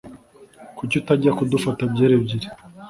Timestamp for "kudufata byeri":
1.37-2.13